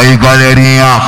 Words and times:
Aí 0.00 0.16
galerinha, 0.16 0.98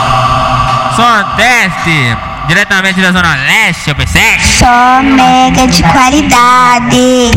Som 0.94 1.36
teste, 1.36 2.14
diretamente 2.46 3.00
da 3.00 3.10
Zona 3.10 3.34
Leste, 3.36 3.88
eu 3.88 3.94
pensei. 3.94 4.38
Só 4.38 5.02
mega 5.02 5.66
de 5.66 5.82
qualidade. 5.82 7.30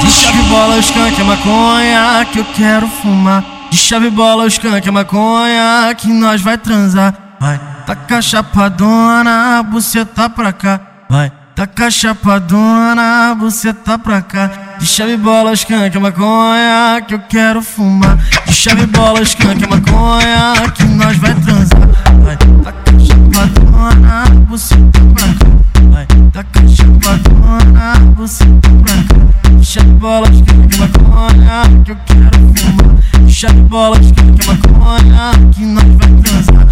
De 0.00 0.10
chave 0.10 0.42
bola, 0.48 0.76
os 0.76 0.86
skunk 0.86 1.20
é 1.20 1.24
maconha 1.24 2.26
que 2.32 2.38
eu 2.38 2.46
quero 2.56 2.88
fumar. 2.88 3.44
De 3.70 3.76
chave 3.76 4.08
bola, 4.08 4.44
os 4.44 4.54
skunk 4.54 4.88
é 4.88 4.90
maconha 4.90 5.94
que 5.98 6.08
nós 6.08 6.40
vai 6.40 6.56
transar. 6.56 7.12
Vai, 7.38 7.60
taca 7.86 8.16
a 8.16 8.22
chapadona, 8.22 9.62
buceta 9.64 10.30
pra 10.30 10.50
cá. 10.50 10.80
Vai, 11.10 11.30
taca 11.54 11.86
a 11.86 11.90
chapadona, 11.90 13.34
buceta 13.38 13.98
pra 13.98 14.20
cá. 14.20 14.50
De 14.78 14.86
chave 14.86 15.16
bola, 15.16 15.52
skunk 15.52 15.96
é 15.96 16.00
maconha 16.00 17.00
que 17.06 17.14
eu 17.14 17.20
quero 17.20 17.62
fumar. 17.62 18.16
De 18.46 18.52
chave 18.52 18.86
bola, 18.86 19.22
skunk 19.22 19.62
é 19.62 19.66
maconha 19.66 20.70
que 20.74 20.84
nós 20.84 21.16
vai 21.18 21.34
transar. 21.34 21.88
Vai, 22.22 22.36
taca 22.36 22.90
a 22.90 22.98
chapadona, 22.98 24.24
buceta 24.48 25.00
pra 25.14 25.26
cá. 25.28 25.46
Vai, 25.90 26.06
taca 26.32 26.60
a 26.60 26.68
chapadona, 26.68 27.94
buceta 28.16 28.70
pra 28.82 28.94
cá. 28.94 29.24
De 29.60 29.80
bola, 29.80 30.28
esquenta 30.28 30.76
maconha 30.76 31.82
que 31.84 31.90
eu 31.92 31.96
quero 32.04 32.38
fumar. 32.54 32.94
De 33.26 33.46
bola, 33.62 33.98
esquenta 33.98 34.46
maconha 34.46 35.32
que 35.52 35.64
nós 35.64 35.84
vai 35.84 36.22
transar. 36.22 36.66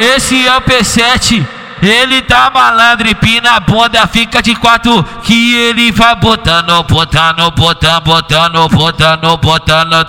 Esse 0.00 0.46
é 0.46 0.56
o 0.56 0.60
P7, 0.62 1.44
ele 1.82 2.22
tá 2.22 2.48
malandro, 2.54 3.08
empina 3.08 3.56
a 3.56 3.60
bunda, 3.60 4.06
fica 4.06 4.40
de 4.40 4.54
quatro, 4.54 5.02
que 5.24 5.56
ele 5.56 5.90
vai 5.90 6.14
botando, 6.14 6.80
botando, 6.84 7.50
botando, 7.50 8.00
botando, 8.04 8.68
botando, 8.68 9.38
botando. 9.38 10.06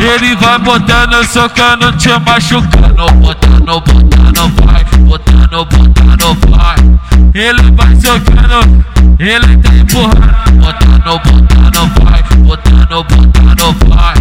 Ele 0.00 0.34
vai 0.36 0.58
botando, 0.58 1.22
socando, 1.26 1.92
te 1.98 2.08
machucando, 2.20 3.04
botando, 3.16 3.80
botando, 3.82 4.64
vai, 4.64 4.82
botando, 5.00 5.66
botando, 5.66 6.38
vai. 6.48 6.76
Ele 7.34 7.70
vai 7.72 7.94
socando, 7.96 8.84
ele 9.18 9.56
tá 9.58 9.74
empurrando, 9.74 10.52
botando, 10.58 11.20
botando, 11.20 12.02
vai, 12.02 12.22
botando, 12.38 13.04
botando, 13.04 13.76
vai. 13.88 14.14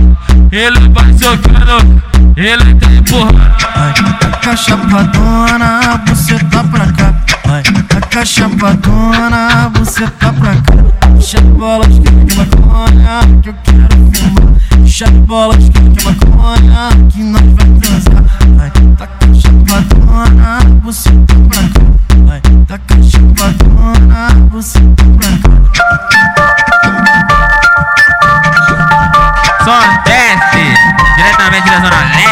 Ele 0.51 0.89
vai 0.89 1.13
socando, 1.13 2.03
ele 2.35 2.75
tá 2.75 2.91
empurrando. 2.91 4.20
Taca 4.41 4.57
chapadona, 4.57 6.01
você 6.07 6.39
tá 6.45 6.63
pra 6.63 6.91
cá. 6.93 7.13
Vai, 7.45 7.61
taca 7.61 8.25
chapadona, 8.25 9.69
você 9.75 10.07
tá 10.07 10.33
pra 10.33 10.55
cá. 10.55 10.73
Deixa 11.09 11.39
de 11.39 11.51
bola, 11.51 11.85
esquenta 11.87 12.35
maconha 12.37 13.21
que 13.43 13.49
eu 13.49 13.53
quero 13.63 13.87
fumar. 14.11 14.53
Deixa 14.79 15.05
de 15.05 15.19
bola, 15.19 15.55
esquenta 15.59 16.09
maconha 16.09 16.89
que 17.11 17.21
nós 17.21 17.43
vai 17.43 17.69
transar. 17.79 18.23
Vai, 18.57 18.71
taca 18.97 19.27
chapadona, 19.35 20.57
você 20.83 21.11
tá 21.11 21.35
pra 21.47 21.61
cá. 21.61 21.85
Vai, 22.25 22.41
taca 22.65 22.95
chapadona, 23.03 24.27
você 24.49 24.79
tá 24.79 25.05
pra 25.19 25.29
cá. 25.37 25.51
Som 29.63 29.85
teste, 30.03 30.63
diretamente 31.15 31.69
da 31.69 31.77
Zona 31.79 32.01
Leste, 32.15 32.30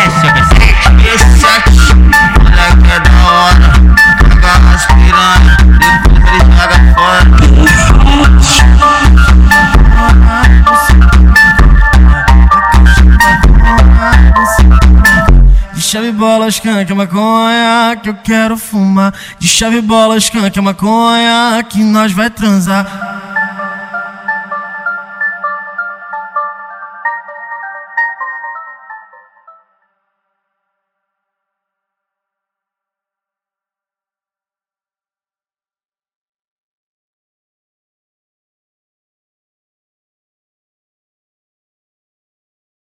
chave 15.89 16.11
bola, 16.11 16.45
é 16.45 16.93
maconha 16.93 17.97
que 18.03 18.09
eu 18.09 18.13
quero 18.13 18.55
fumar. 18.55 19.11
De 19.39 19.47
chave 19.47 19.81
bola, 19.81 20.17
é 20.17 20.61
maconha 20.61 21.63
que 21.67 21.83
nós 21.83 22.11
vai 22.11 22.29
transar. 22.29 23.08